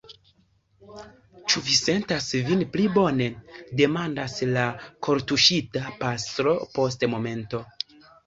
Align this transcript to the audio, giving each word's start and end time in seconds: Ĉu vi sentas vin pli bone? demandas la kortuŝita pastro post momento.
Ĉu 1.53 1.61
vi 1.67 1.75
sentas 1.79 2.29
vin 2.47 2.63
pli 2.75 2.85
bone? 2.95 3.27
demandas 3.83 4.39
la 4.55 4.65
kortuŝita 5.09 5.83
pastro 6.01 6.55
post 6.79 7.07
momento. 7.15 7.61